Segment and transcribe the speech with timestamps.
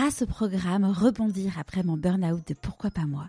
[0.00, 3.28] grâce au programme Rebondir après mon burn-out de Pourquoi pas moi,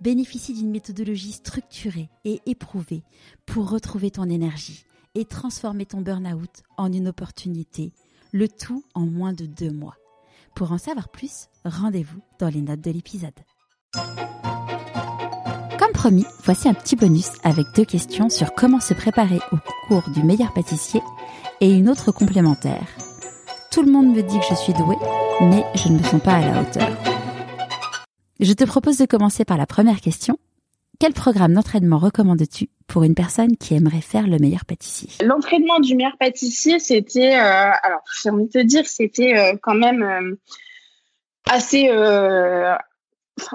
[0.00, 3.02] bénéficie d'une méthodologie structurée et éprouvée
[3.44, 4.84] pour retrouver ton énergie
[5.16, 7.92] et transformer ton burn-out en une opportunité,
[8.30, 9.96] le tout en moins de deux mois.
[10.54, 13.34] Pour en savoir plus, rendez-vous dans les notes de l'épisode.
[15.76, 19.56] Comme promis, voici un petit bonus avec deux questions sur comment se préparer au
[19.88, 21.00] cours du meilleur pâtissier
[21.60, 22.86] et une autre complémentaire.
[23.72, 24.98] Tout le monde me dit que je suis douée,
[25.40, 26.90] mais je ne me sens pas à la hauteur.
[28.38, 30.36] Je te propose de commencer par la première question.
[31.00, 35.08] Quel programme d'entraînement recommandes-tu pour une personne qui aimerait faire le meilleur pâtissier?
[35.24, 39.74] L'entraînement du meilleur pâtissier, c'était, euh, alors j'ai envie de te dire, c'était euh, quand
[39.74, 40.36] même euh,
[41.48, 41.88] assez.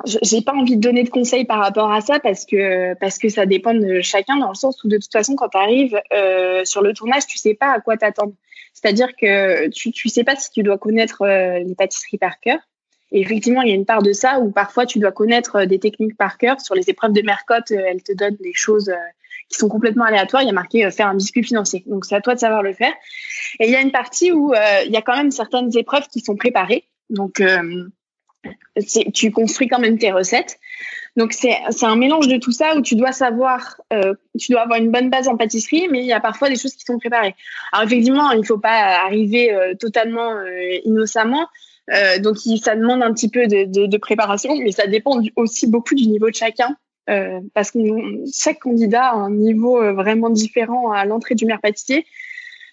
[0.05, 3.29] J'ai pas envie de donner de conseils par rapport à ça parce que parce que
[3.29, 6.01] ça dépend de chacun dans le sens où de toute façon quand tu arrives
[6.65, 8.33] sur le tournage, tu sais pas à quoi t'attendre.
[8.73, 12.59] C'est-à-dire que tu tu sais pas si tu dois connaître les pâtisseries par cœur
[13.11, 15.65] et effectivement, il y a une part de ça où parfois tu dois connaître euh,
[15.65, 16.59] des techniques par cœur.
[16.59, 18.95] Sur les épreuves de Mercotte, euh, elles te donnent des choses euh,
[19.49, 20.43] qui sont complètement aléatoires.
[20.43, 21.83] Il y a marqué faire un biscuit financier.
[21.87, 22.93] Donc c'est à toi de savoir le faire.
[23.59, 26.19] Et il y a une partie où il y a quand même certaines épreuves qui
[26.19, 26.83] sont préparées.
[27.09, 27.41] Donc
[29.13, 30.57] tu construis quand même tes recettes.
[31.15, 33.81] Donc c'est un mélange de tout ça où tu dois savoir,
[34.39, 36.75] tu dois avoir une bonne base en pâtisserie, mais il y a parfois des choses
[36.75, 37.33] qui sont préparées.
[37.71, 40.29] Alors effectivement, il ne faut pas arriver totalement
[40.85, 41.47] innocemment.
[41.93, 46.07] Euh, donc ça demande un petit peu de, préparation, mais ça dépend aussi beaucoup du
[46.07, 46.75] niveau de chacun.
[47.09, 47.79] Euh, parce que
[48.33, 52.05] chaque candidat a un niveau euh, vraiment différent à l'entrée du meilleur pâtissier.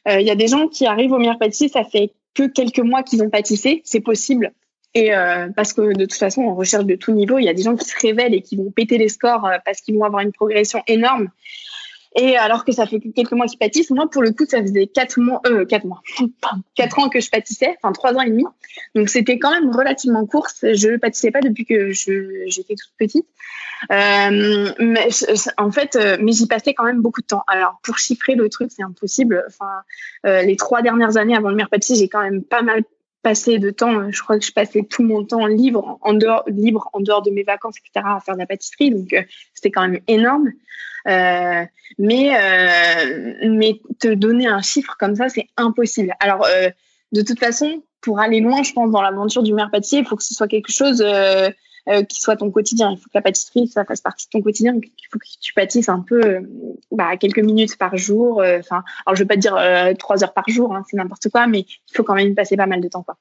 [0.08, 2.80] Euh, il y a des gens qui arrivent au meilleur pâtissier, ça fait que quelques
[2.80, 4.52] mois qu'ils ont pâtissé, c'est possible.
[4.94, 7.54] Et euh, parce que de toute façon, on recherche de tout niveau, il y a
[7.54, 10.22] des gens qui se révèlent et qui vont péter les scores parce qu'ils vont avoir
[10.22, 11.30] une progression énorme.
[12.16, 14.86] Et alors que ça fait quelques mois qu'ils pâtissent, moi, pour le coup, ça faisait
[14.86, 16.00] quatre mois, euh, quatre mois,
[16.76, 18.44] quatre ans que je pâtissais, enfin trois ans et demi.
[18.94, 20.46] Donc c'était quand même relativement court.
[20.62, 23.26] Je pâtissais pas depuis que j'étais toute petite.
[23.90, 25.08] Euh, mais
[25.58, 27.42] en fait, euh, mais j'y passais quand même beaucoup de temps.
[27.48, 29.44] Alors pour chiffrer le truc, c'est impossible.
[29.48, 29.82] Enfin,
[30.24, 32.84] euh, les trois dernières années avant le meilleur pâtissier, j'ai quand même pas mal
[33.24, 34.12] passé de temps.
[34.12, 37.32] Je crois que je passais tout mon temps libre en dehors, libre en dehors de
[37.32, 38.90] mes vacances, etc., à faire de la pâtisserie.
[38.90, 39.12] Donc
[39.54, 40.52] c'était quand même énorme.
[41.06, 41.64] Euh,
[41.98, 46.14] mais, euh, mais te donner un chiffre comme ça, c'est impossible.
[46.20, 46.70] Alors, euh,
[47.12, 50.16] de toute façon, pour aller loin, je pense, dans l'aventure du meilleur pâtissier, il faut
[50.16, 51.50] que ce soit quelque chose euh,
[52.08, 52.90] qui soit ton quotidien.
[52.92, 54.74] Il faut que la pâtisserie, ça fasse partie de ton quotidien.
[54.74, 56.40] Il faut que tu pâtisses un peu,
[56.90, 58.42] bah, quelques minutes par jour.
[58.58, 59.58] Enfin, alors je vais pas te dire
[59.98, 62.66] trois heures par jour, hein, c'est n'importe quoi, mais il faut quand même passer pas
[62.66, 63.16] mal de temps, quoi.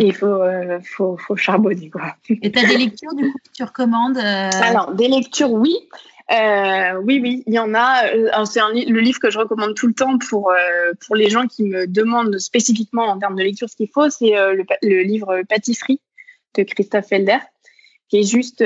[0.00, 0.40] Et il faut,
[0.82, 2.14] faut, faut, charbonner, quoi.
[2.30, 5.76] Et tu as des lectures, du coup, que tu recommandes Alors, des lectures, oui.
[6.32, 8.06] Euh, oui, oui, il y en a.
[8.06, 11.46] Euh, c'est le livre que je recommande tout le temps pour euh, pour les gens
[11.46, 14.08] qui me demandent spécifiquement en termes de lecture ce qu'il faut.
[14.08, 16.00] C'est euh, le, le, livre Pâtisserie
[16.56, 17.38] de Christophe Felder,
[18.08, 18.64] qui est juste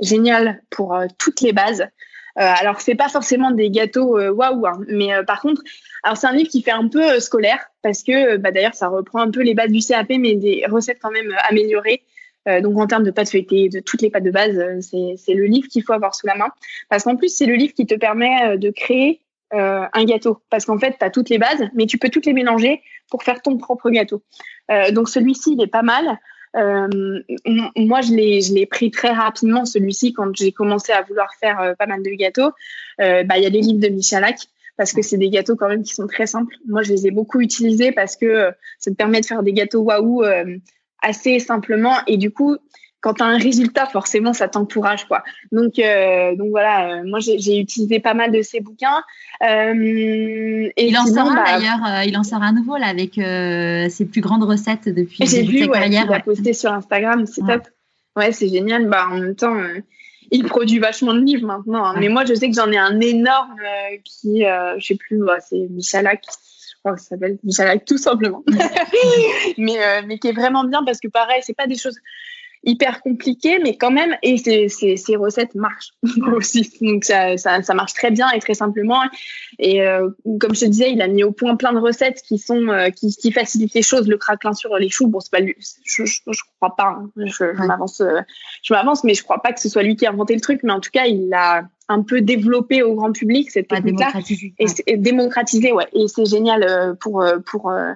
[0.00, 1.86] génial pour toutes les bases.
[2.36, 5.62] alors c'est pas forcément des gâteaux waouh, hein, mais par contre,
[6.02, 9.20] alors c'est un livre qui fait un peu scolaire parce que bah, d'ailleurs ça reprend
[9.20, 12.02] un peu les bases du CAP, mais des recettes quand même améliorées.
[12.48, 15.34] Euh, donc en termes de pâte feuilletée, de toutes les pâtes de base, euh, c'est
[15.34, 16.48] le livre qu'il faut avoir sous la main.
[16.88, 20.40] Parce qu'en plus, c'est le livre qui te permet euh, de créer un gâteau.
[20.48, 23.24] Parce qu'en fait, tu as toutes les bases, mais tu peux toutes les mélanger pour
[23.24, 24.22] faire ton propre gâteau.
[24.92, 26.20] donc celui-ci, il est pas mal.
[26.54, 32.02] Moi, je l'ai pris très rapidement, celui-ci, quand j'ai commencé à vouloir faire pas mal
[32.02, 32.50] de gâteaux.
[32.98, 34.38] Bah, il y a les livres de Michalak
[34.76, 36.54] parce que c'est des gâteaux quand même qui sont très simples.
[36.66, 39.80] Moi, je les ai beaucoup utilisés parce que ça te permet de faire des gâteaux
[39.80, 40.24] waouh
[41.02, 41.94] assez simplement.
[42.06, 42.56] Et du coup,
[43.00, 45.22] quand tu as un résultat, forcément, ça t'encourage, quoi.
[45.52, 49.02] Donc, euh, donc voilà, euh, moi, j'ai utilisé pas mal de ces bouquins.
[49.42, 54.04] Euh, et il en sort bah, d'ailleurs, il en sort à nouveau là avec ses
[54.04, 56.06] plus grandes recettes depuis J'ai vu, ouais, carrière.
[56.08, 57.66] Il a posté sur Instagram, c'est top.
[58.16, 58.86] Ouais, c'est génial.
[58.86, 59.56] Bah, en même temps,
[60.30, 61.84] il produit vachement de livres maintenant.
[61.84, 61.96] Hein.
[61.98, 63.56] Mais moi, je sais que j'en ai un énorme
[64.04, 66.28] qui, je sais plus, bah, c'est Michala qui
[66.80, 68.42] crois que ça s'appelle Michalak tout simplement.
[69.58, 71.98] mais, euh, mais qui est vraiment bien parce que pareil, c'est pas des choses
[72.62, 75.92] hyper compliquées, mais quand même, et ces, recettes marchent
[76.34, 76.70] aussi.
[76.80, 79.00] Donc ça, ça, ça, marche très bien et très simplement.
[79.58, 82.38] Et euh, comme je te disais, il a mis au point plein de recettes qui
[82.38, 84.08] sont euh, qui, qui, facilitent les choses.
[84.08, 86.98] Le craquelin sur les choux, bon, c'est pas lui, je, je, crois pas.
[86.98, 87.10] Hein.
[87.16, 88.02] Je, m'avance,
[88.62, 90.60] je m'avance, mais je crois pas que ce soit lui qui a inventé le truc.
[90.62, 94.12] Mais en tout cas, il a un peu développé au grand public cette technique-là
[94.86, 95.88] et, démocratiser, ouais.
[95.92, 97.70] Et c'est génial euh, pour euh, pour.
[97.70, 97.92] Euh,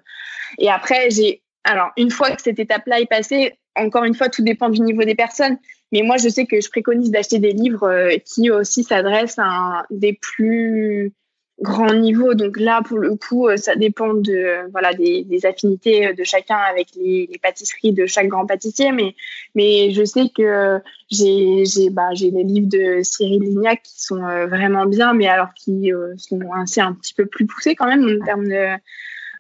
[0.59, 4.43] et après, j'ai alors une fois que cette étape-là est passée, encore une fois, tout
[4.43, 5.59] dépend du niveau des personnes.
[5.93, 10.13] Mais moi, je sais que je préconise d'acheter des livres qui aussi s'adressent à des
[10.13, 11.13] plus
[11.61, 12.35] grand niveau.
[12.35, 16.89] Donc là, pour le coup, euh, ça dépend de voilà des, affinités de chacun avec
[16.97, 18.93] les, pâtisseries de chaque grand pâtissier.
[18.93, 19.15] Mais
[19.55, 24.21] mais je sais que j'ai j'ai bah j'ai des livres de Cyril Lignac qui sont
[24.47, 28.25] vraiment bien, mais alors qui sont assez un petit peu plus poussés quand même en
[28.25, 28.77] termes de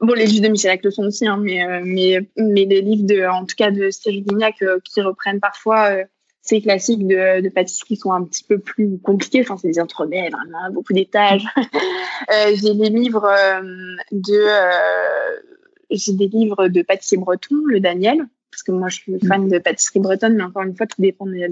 [0.00, 3.26] Bon, les livres de Michel le sont aussi, hein, mais, mais, mais les livres de,
[3.26, 6.04] en tout cas de Cyril Lignac qui reprennent parfois
[6.44, 9.40] ces classiques de, de pâtisserie sont un petit peu plus compliqués.
[9.40, 11.46] Enfin, c'est des entremets, vraiment, beaucoup d'étages.
[11.56, 13.62] euh, j'ai des livres euh,
[14.12, 15.40] de, euh,
[15.90, 19.58] j'ai des livres de pâtissier breton, le Daniel, parce que moi, je suis fan de
[19.58, 21.48] pâtisserie bretonne, mais encore une fois, tout dépend des,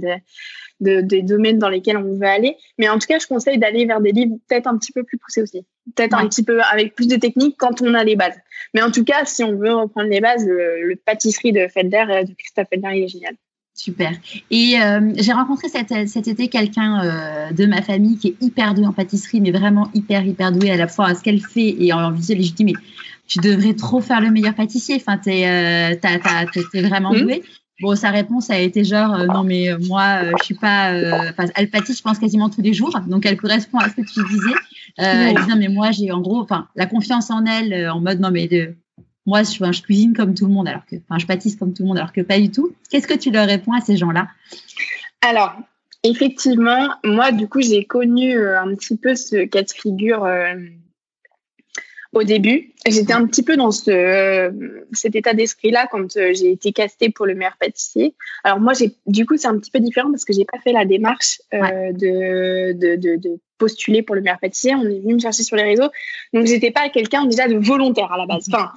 [0.80, 2.56] de, des domaines dans lesquels on veut aller.
[2.78, 5.18] Mais en tout cas, je conseille d'aller vers des livres peut-être un petit peu plus
[5.18, 5.64] poussés aussi.
[5.96, 8.38] Peut-être un petit peu avec plus de techniques quand on a les bases.
[8.74, 12.24] Mais en tout cas, si on veut reprendre les bases, le, pâtisserie de Felder, euh,
[12.24, 13.34] de Christophe Felder, il est génial.
[13.74, 14.12] Super.
[14.50, 18.74] Et euh, j'ai rencontré cet, cet été quelqu'un euh, de ma famille qui est hyper
[18.74, 21.74] doué en pâtisserie, mais vraiment hyper, hyper doué à la fois à ce qu'elle fait
[21.82, 22.40] et en visuel.
[22.40, 22.74] Et je dis, mais
[23.26, 24.96] tu devrais trop faire le meilleur pâtissier.
[24.96, 27.20] Enfin, t'es euh, vraiment mmh.
[27.20, 27.42] doué.
[27.80, 30.92] Bon, sa réponse a été genre, euh, non, mais moi, je suis pas.
[31.30, 32.98] Enfin, elle pâtisse, je pense, quasiment tous les jours.
[33.06, 34.54] Donc, elle correspond à ce que tu disais.
[34.96, 38.20] Elle dit, non, mais moi, j'ai en gros, enfin, la confiance en elle, en mode,
[38.20, 38.74] non, mais de
[39.26, 41.82] moi, je, je, cuisine comme tout le monde, alors que, enfin, je pâtisse comme tout
[41.82, 42.74] le monde, alors que pas du tout.
[42.90, 44.28] Qu'est-ce que tu leur réponds à ces gens-là?
[45.20, 45.56] Alors,
[46.02, 50.54] effectivement, moi, du coup, j'ai connu euh, un petit peu ce cas de figure euh,
[52.12, 52.72] au début.
[52.86, 54.50] J'étais un petit peu dans ce, euh,
[54.92, 58.14] cet état d'esprit-là quand j'ai été castée pour le meilleur pâtissier.
[58.44, 60.72] Alors moi, j'ai, du coup, c'est un petit peu différent parce que j'ai pas fait
[60.72, 64.74] la démarche de, de, de, de, postuler pour le meilleur pâtissier.
[64.74, 65.88] On est venu me chercher sur les réseaux,
[66.32, 68.46] donc j'étais pas quelqu'un déjà de volontaire à la base.
[68.52, 68.72] Enfin,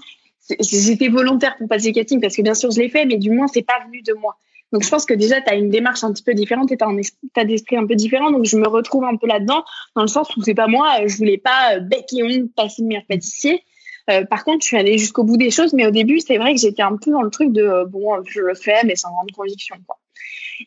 [0.60, 3.32] j'étais volontaire pour passer le casting parce que bien sûr je l'ai fait, mais du
[3.32, 4.38] moins c'est pas venu de moi.
[4.76, 6.84] Donc je pense que déjà tu as une démarche un petit peu différente et tu
[6.84, 8.30] as un état d'esprit un peu différent.
[8.30, 9.64] Donc je me retrouve un peu là-dedans,
[9.96, 12.82] dans le sens où c'est pas moi, je voulais pas euh, bec et ongle passer
[12.82, 13.64] le meilleur pâtissier.
[14.10, 16.54] Euh, par contre, je suis allée jusqu'au bout des choses, mais au début, c'est vrai
[16.54, 19.12] que j'étais un peu dans le truc de euh, bon, je le fais, mais sans
[19.12, 19.78] grande conviction.
[19.88, 19.98] Quoi.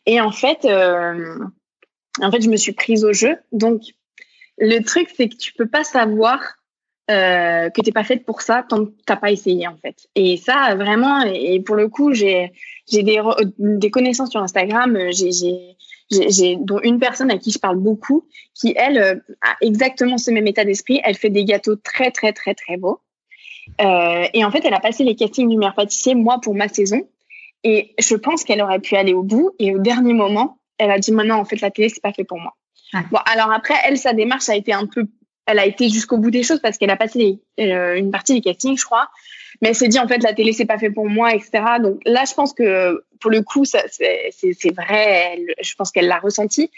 [0.07, 3.37] Et en fait, en fait, je me suis prise au jeu.
[3.51, 3.83] Donc,
[4.57, 6.55] le truc, c'est que tu peux pas savoir
[7.09, 10.07] euh, que t'es pas faite pour ça tant que t'as pas essayé en fait.
[10.15, 12.51] Et ça vraiment, et pour le coup, j'ai
[12.91, 13.21] j'ai des,
[13.57, 15.31] des connaissances sur Instagram, euh, j'ai
[16.11, 18.25] j'ai dont une personne à qui je parle beaucoup,
[18.55, 20.99] qui elle euh, a exactement ce même état d'esprit.
[21.03, 22.99] Elle fait des gâteaux très très très très beaux.
[23.81, 26.67] Euh, et en fait, elle a passé les castings du meilleur pâtissier moi pour ma
[26.67, 27.07] saison.
[27.63, 29.51] Et je pense qu'elle aurait pu aller au bout.
[29.59, 32.23] Et au dernier moment, elle a dit maintenant en fait la télé c'est pas fait
[32.23, 32.55] pour moi.
[33.11, 35.05] Bon alors après elle sa démarche a été un peu
[35.49, 38.41] elle a été jusqu'au bout des choses parce qu'elle a passé euh, une partie des
[38.41, 39.09] castings, je crois.
[39.61, 41.63] Mais elle s'est dit, en fait, la télé, c'est pas fait pour moi, etc.
[41.81, 43.81] Donc là, je pense que pour le coup, c'est
[44.75, 46.69] vrai, je pense qu'elle l'a ressenti.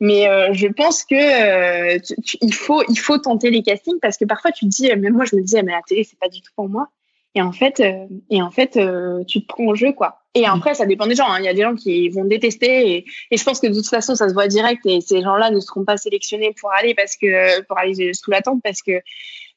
[0.00, 1.98] Mais euh, je pense que euh,
[2.40, 5.24] il faut il faut tenter les castings parce que parfois tu te dis même moi
[5.24, 6.88] je me disais mais la télé c'est pas du tout pour moi
[7.34, 7.82] et en fait,
[8.30, 8.78] et en fait,
[9.26, 10.22] tu te prends au jeu, quoi.
[10.38, 10.56] Et mm.
[10.56, 11.28] après, ça dépend des gens.
[11.28, 11.38] Hein.
[11.40, 13.88] Il y a des gens qui vont détester, et, et, je pense que de toute
[13.88, 14.84] façon, ça se voit direct.
[14.86, 18.42] Et ces gens-là ne seront pas sélectionnés pour aller parce que pour aller sous la
[18.42, 19.00] tente, parce que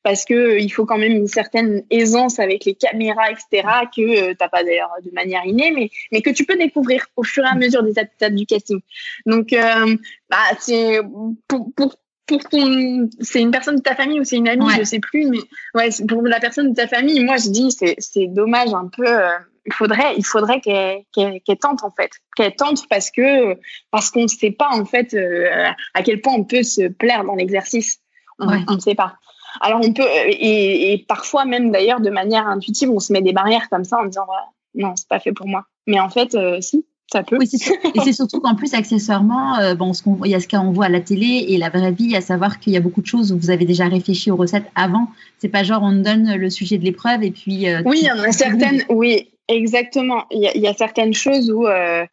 [0.04, 3.68] parce que il faut quand même une certaine aisance avec les caméras, etc.
[3.96, 7.24] Que euh, t'as pas d'ailleurs de manière innée, mais mais que tu peux découvrir au
[7.24, 8.80] fur et à mesure des étapes du casting.
[9.26, 9.96] Donc, euh,
[10.30, 11.02] bah, c'est
[11.48, 11.96] pour, pour
[12.32, 15.26] pour ton, c'est une personne de ta famille ou c'est une amie, je sais plus,
[15.26, 15.40] mais
[15.76, 19.06] ouais, pour la personne de ta famille, moi je dis c'est c'est dommage un peu.
[19.06, 23.58] Euh, il faudrait il faudrait qu'elle qu'elle tente en fait, qu'elle tente parce que
[23.92, 27.26] parce qu'on ne sait pas en fait euh, à quel point on peut se plaire
[27.26, 28.00] dans l'exercice.
[28.40, 29.18] On ne sait pas.
[29.60, 33.34] Alors on peut et, et parfois même d'ailleurs de manière intuitive, on se met des
[33.34, 34.26] barrières comme ça en disant
[34.74, 35.66] non c'est pas fait pour moi.
[35.86, 37.38] Mais en fait euh, si ça peut.
[37.38, 37.50] Oui,
[37.96, 40.86] et c'est surtout qu'en plus, accessoirement, euh, bon, ce il y a ce qu'on voit
[40.86, 43.34] à la télé et la vraie vie, à savoir qu'il y a beaucoup de choses
[43.34, 45.08] où vous avez déjà réfléchi aux recettes avant.
[45.40, 47.68] C'est pas genre on donne le sujet de l'épreuve et puis.
[47.68, 48.84] Euh, oui, il y en a certaines.
[48.90, 50.24] Oui, exactement.
[50.32, 51.68] Il y, a, certaines choses où.
[51.68, 52.06] Euh,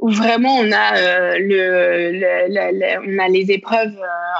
[0.00, 3.98] où vraiment on a le, on a les épreuves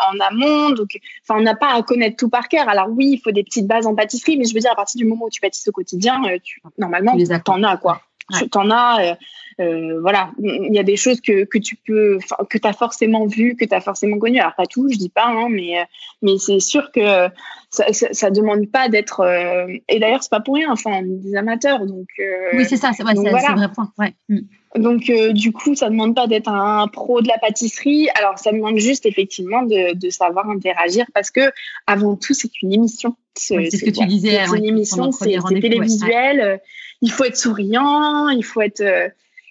[0.09, 3.19] en amont donc enfin on n'a pas à connaître tout par cœur alors oui il
[3.19, 5.31] faut des petites bases en pâtisserie mais je veux dire à partir du moment où
[5.31, 9.17] tu pâtisses au quotidien tu normalement tu en as quoi tu en as
[9.61, 13.27] euh, voilà, il y a des choses que, que tu peux, que tu as forcément
[13.27, 14.39] vu, que tu as forcément connu.
[14.39, 15.85] Alors pas tout, je dis pas, hein, mais euh,
[16.23, 17.29] mais c'est sûr que
[17.71, 19.21] ça, ça, demande pas d'être.
[19.21, 20.71] Euh, et d'ailleurs, c'est pas pour rien.
[20.71, 22.07] Enfin, on est des amateurs, donc.
[22.53, 23.93] oui, c'est ça, c'est vrai, c'est un vrai point.
[23.99, 24.15] Ouais.
[24.29, 24.41] Mm.
[24.77, 28.09] Donc, du coup, ça demande pas d'être un pro de la pâtisserie.
[28.15, 31.51] Alors, ça demande juste effectivement de, de savoir interagir parce que
[31.87, 33.17] avant tout, c'est une émission.
[33.35, 34.39] C'est ce que tu disais.
[34.47, 36.61] C'est une émission, c'est télévisuel.
[37.01, 38.83] Il faut être souriant, il faut être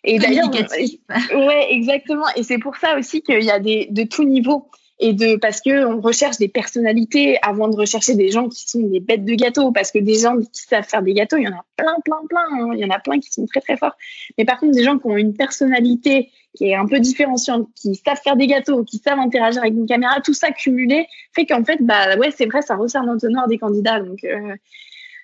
[0.03, 2.25] et d'ailleurs, ouais, exactement.
[2.35, 4.69] Et c'est pour ça aussi qu'il y a des de tout niveau.
[4.99, 8.79] et de parce que on recherche des personnalités avant de rechercher des gens qui sont
[8.79, 11.47] des bêtes de gâteau parce que des gens qui savent faire des gâteaux il y
[11.47, 12.71] en a plein plein plein hein.
[12.73, 13.95] il y en a plein qui sont très très forts
[14.37, 17.93] mais par contre des gens qui ont une personnalité qui est un peu différenciante qui
[17.93, 21.63] savent faire des gâteaux qui savent interagir avec une caméra tout ça cumulé fait qu'en
[21.63, 24.55] fait bah ouais c'est vrai ça resserre l'entonnoir des candidats donc euh,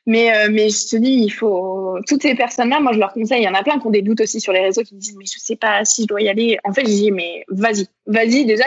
[0.05, 3.41] mais, euh, mais je te dis, il faut toutes ces personnes-là, moi je leur conseille.
[3.41, 4.99] Il y en a plein qui ont des doutes aussi sur les réseaux, qui me
[4.99, 6.57] disent mais je sais pas si je dois y aller.
[6.63, 8.65] En fait, je dis mais vas-y, vas-y déjà.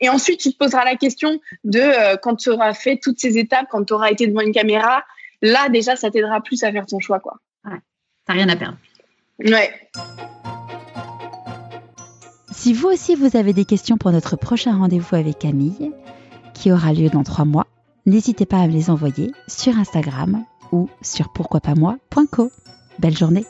[0.00, 3.36] Et ensuite, tu te poseras la question de euh, quand tu auras fait toutes ces
[3.38, 5.02] étapes, quand tu auras été devant une caméra,
[5.42, 7.38] là déjà, ça t'aidera plus à faire ton choix, quoi.
[7.64, 7.78] Ouais,
[8.24, 8.78] t'as rien à perdre.
[9.40, 9.70] Ouais.
[12.52, 15.92] Si vous aussi vous avez des questions pour notre prochain rendez-vous avec Camille,
[16.54, 17.66] qui aura lieu dans trois mois,
[18.06, 22.50] n'hésitez pas à me les envoyer sur Instagram ou sur pourquoipasmoi.co.
[22.98, 23.46] Belle journée